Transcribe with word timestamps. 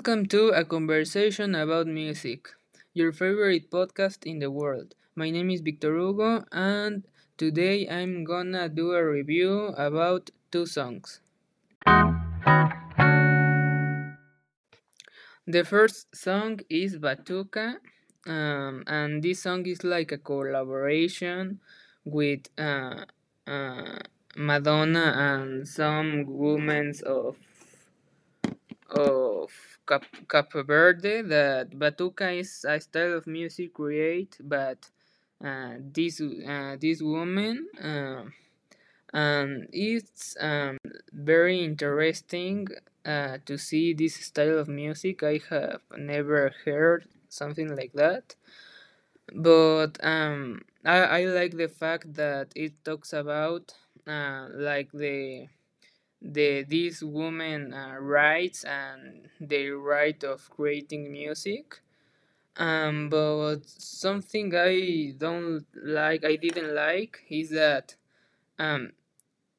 Welcome 0.00 0.32
to 0.32 0.48
a 0.56 0.64
conversation 0.64 1.54
about 1.54 1.86
music, 1.86 2.48
your 2.94 3.12
favorite 3.12 3.70
podcast 3.70 4.24
in 4.24 4.38
the 4.38 4.50
world. 4.50 4.94
My 5.14 5.28
name 5.28 5.50
is 5.50 5.60
Victor 5.60 5.92
Hugo, 5.94 6.42
and 6.50 7.04
today 7.36 7.86
I'm 7.86 8.24
gonna 8.24 8.70
do 8.70 8.92
a 8.92 9.04
review 9.04 9.76
about 9.76 10.30
two 10.50 10.64
songs. 10.64 11.20
The 15.44 15.68
first 15.68 16.16
song 16.16 16.60
is 16.70 16.96
Batuka, 16.96 17.76
um, 18.24 18.84
and 18.86 19.22
this 19.22 19.42
song 19.42 19.66
is 19.66 19.84
like 19.84 20.12
a 20.12 20.18
collaboration 20.18 21.60
with 22.06 22.48
uh, 22.56 23.04
uh, 23.46 23.98
Madonna 24.34 25.12
and 25.12 25.68
some 25.68 26.24
women 26.26 26.94
of 27.04 27.36
of 28.92 29.50
Cap, 29.86 30.04
Cape 30.28 30.66
Verde 30.66 31.22
that 31.22 31.70
batuka 31.70 32.38
is 32.38 32.64
a 32.68 32.80
style 32.80 33.14
of 33.18 33.26
music 33.26 33.74
created 33.74 34.36
but 34.48 34.90
uh, 35.44 35.74
this 35.80 36.20
uh, 36.20 36.76
this 36.80 37.02
woman 37.02 37.66
uh, 37.82 38.24
and 39.12 39.68
it's 39.72 40.36
um, 40.40 40.78
very 41.12 41.64
interesting 41.64 42.68
uh, 43.04 43.38
to 43.46 43.58
see 43.58 43.92
this 43.92 44.14
style 44.14 44.58
of 44.58 44.68
music. 44.68 45.22
I 45.22 45.40
have 45.50 45.80
never 45.96 46.54
heard 46.64 47.06
something 47.28 47.74
like 47.74 47.92
that. 47.94 48.36
But 49.34 49.98
um, 50.04 50.62
I, 50.84 50.98
I 50.98 51.24
like 51.24 51.56
the 51.56 51.68
fact 51.68 52.14
that 52.14 52.52
it 52.54 52.84
talks 52.84 53.12
about 53.12 53.74
uh, 54.06 54.48
like 54.54 54.90
the 54.92 55.48
the 56.22 56.64
these 56.64 57.02
women 57.04 57.72
uh, 57.74 57.96
rights 57.98 58.64
and 58.64 59.28
their 59.40 59.78
right 59.78 60.22
of 60.24 60.50
creating 60.50 61.10
music. 61.12 61.80
Um, 62.56 63.08
but 63.08 63.60
something 63.66 64.52
i 64.54 65.14
don't 65.16 65.64
like 65.82 66.24
i 66.24 66.36
didn't 66.36 66.74
like 66.74 67.20
is 67.30 67.50
that 67.50 67.96
um, 68.58 68.92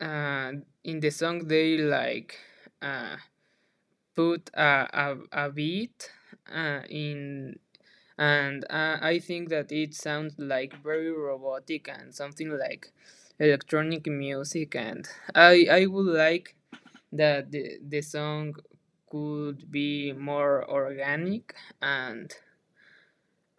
uh, 0.02 0.54
in 0.84 1.00
the 1.02 1.12
song 1.12 1.48
they 1.48 1.78
like 1.78 2.38
uh, 2.82 3.18
put 4.16 4.50
a, 4.54 5.18
a, 5.34 5.46
a 5.46 5.50
beat 5.52 6.12
uh, 6.54 6.82
in 6.90 7.60
and 8.18 8.66
uh, 8.70 8.98
i 9.02 9.20
think 9.20 9.50
that 9.50 9.72
it 9.72 9.94
sounds 9.96 10.36
like 10.38 10.74
very 10.84 11.12
robotic 11.12 11.90
and 11.90 12.14
something 12.14 12.50
like 12.58 12.92
electronic 13.40 14.08
music 14.08 14.76
and 14.76 15.08
i 15.36 15.66
i 15.72 15.86
would 15.86 16.06
like 16.06 16.56
that 17.12 17.52
the, 17.52 17.80
the 17.88 18.02
song 18.02 18.54
could 19.10 19.70
be 19.72 20.14
more 20.14 20.70
organic 20.70 21.56
and 21.82 22.36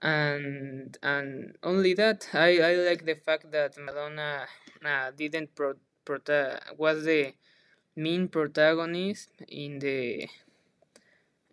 and 0.02 0.98
and 1.02 1.56
only 1.62 1.94
that. 1.94 2.28
I 2.32 2.58
i 2.58 2.72
like 2.88 3.04
the 3.04 3.14
fact 3.14 3.50
that 3.52 3.76
madonna 3.78 4.46
uh, 4.84 5.10
didn't 5.16 5.54
pro, 5.54 5.74
prota- 6.04 6.60
was 6.76 7.04
the 7.04 7.34
main 7.96 8.28
protagonist 8.28 9.30
in 9.48 9.78
the 9.78 10.28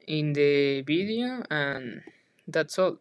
in 0.07 0.33
the 0.33 0.81
video 0.81 1.43
and 1.49 2.01
that's 2.47 2.77
all 2.79 2.97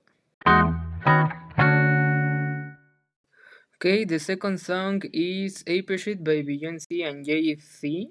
okay 3.78 4.02
the 4.04 4.18
second 4.18 4.58
song 4.58 5.00
is 5.12 5.62
appreciate 5.62 6.24
by 6.24 6.42
beyonce 6.42 7.06
and 7.06 7.24
jay-z. 7.24 8.10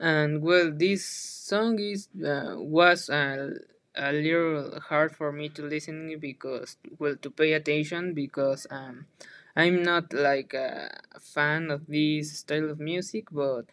And 0.00 0.40
well 0.40 0.72
this 0.72 1.04
song 1.04 1.78
is 1.78 2.08
uh, 2.24 2.56
was 2.56 3.10
a, 3.10 3.52
a 3.94 4.12
little 4.12 4.80
hard 4.80 5.14
for 5.14 5.30
me 5.30 5.50
to 5.50 5.62
listen 5.62 6.16
because 6.18 6.78
well 6.98 7.16
to 7.20 7.28
pay 7.30 7.52
attention 7.52 8.14
because 8.14 8.66
um, 8.70 9.04
i'm 9.56 9.82
not 9.82 10.14
like 10.14 10.54
a 10.54 10.88
fan 11.20 11.70
of 11.70 11.86
this 11.86 12.38
style 12.38 12.70
of 12.70 12.80
music 12.80 13.28
but 13.30 13.66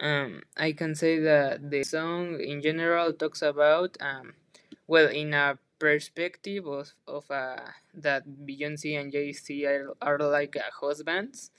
um, 0.00 0.42
i 0.56 0.72
can 0.72 0.94
say 0.94 1.20
that 1.20 1.70
the 1.70 1.84
song 1.84 2.40
in 2.40 2.62
general 2.62 3.12
talks 3.12 3.42
about 3.42 3.96
um, 4.00 4.32
well 4.88 5.08
in 5.08 5.34
a 5.34 5.58
perspective 5.86 6.64
of, 6.78 6.88
of 7.16 7.24
uh, 7.30 7.56
that 8.06 8.22
beyonce 8.48 8.90
and 9.00 9.12
jay-z 9.12 9.46
are, 9.72 9.88
are 10.08 10.18
like 10.36 10.54
uh, 10.56 10.70
husbands. 10.80 11.50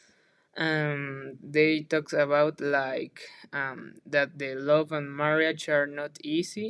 Um, 0.57 1.37
they 1.55 1.71
talks 1.93 2.13
about 2.13 2.55
like 2.61 3.19
um, 3.61 3.79
that 4.15 4.29
the 4.41 4.51
love 4.55 4.91
and 4.91 5.07
marriage 5.23 5.69
are 5.69 5.87
not 5.87 6.13
easy. 6.23 6.69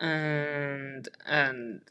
And 0.00 1.08
and 1.26 1.82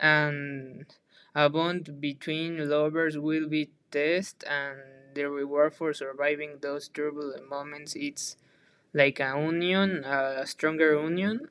and 0.00 0.86
a 1.34 1.48
bond 1.50 2.00
between 2.00 2.52
lovers 2.76 3.18
will 3.18 3.48
be 3.48 3.64
tested 3.90 4.48
and 4.48 4.78
the 5.14 5.24
reward 5.30 5.74
for 5.74 5.92
surviving 5.94 6.52
those 6.62 6.88
turbulent 6.88 7.48
moments. 7.48 7.94
It's 7.96 8.36
like 8.94 9.20
a 9.20 9.32
union 9.38 10.04
a 10.04 10.46
stronger 10.46 10.92
union. 11.08 11.48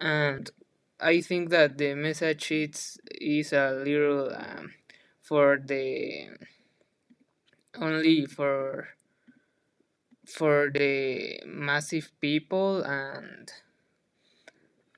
And 0.00 0.50
i 1.00 1.20
think 1.20 1.50
that 1.50 1.78
the 1.78 1.94
message 1.94 2.50
is 2.52 2.98
is 3.20 3.52
a 3.52 3.70
little 3.84 4.32
um, 4.34 4.72
for 5.22 5.58
the 5.64 6.28
only 7.80 8.26
for 8.26 8.88
for 10.26 10.70
the 10.72 11.40
massive 11.46 12.10
people 12.20 12.82
and 12.84 13.50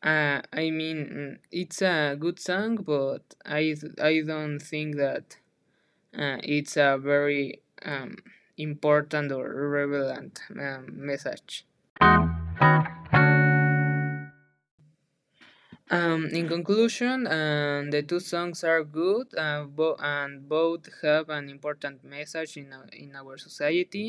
uh, 0.03 0.41
I 0.53 0.70
mean 0.70 1.38
it's 1.50 1.82
a 1.82 2.16
good 2.19 2.38
song 2.41 2.76
but 2.76 3.22
I 3.44 3.75
I 4.00 4.22
don't 4.26 4.58
think 4.60 4.97
that 4.97 5.37
uh, 6.16 6.38
it's 6.42 6.76
a 6.76 6.98
very 6.98 7.62
um, 7.84 8.16
important 8.58 9.32
or 9.32 9.69
relevant 9.70 10.41
um, 10.58 10.87
message. 11.06 11.66
Um, 15.98 16.26
in 16.38 16.44
conclusion, 16.48 17.19
um, 17.26 17.91
the 17.94 18.03
two 18.10 18.20
songs 18.20 18.59
are 18.64 18.82
good 18.84 19.26
uh, 19.47 19.64
bo- 19.78 19.97
and 19.98 20.48
both 20.48 20.82
have 21.03 21.28
an 21.38 21.48
important 21.48 22.04
message 22.04 22.53
in, 22.62 22.72
our, 22.72 22.86
in 23.04 23.10
our 23.16 23.34
society 23.38 24.08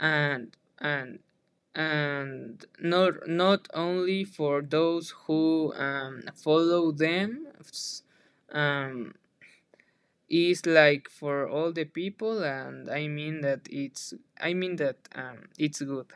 and 0.00 0.56
and 0.80 1.18
and 1.74 2.64
not 2.94 3.12
not 3.28 3.62
only 3.74 4.24
for 4.24 4.62
those 4.62 5.06
who 5.26 5.72
um, 5.86 6.14
follow 6.44 6.84
them 6.92 7.28
um, 8.52 9.14
is 10.28 10.64
like 10.64 11.08
for 11.10 11.48
all 11.48 11.72
the 11.72 11.84
people 11.84 12.42
and 12.44 12.88
i 12.90 13.06
mean 13.08 13.40
that 13.40 13.60
it's 13.70 14.14
i 14.40 14.54
mean 14.54 14.76
that 14.76 14.96
um, 15.14 15.48
it's 15.58 15.80
good 15.82 16.06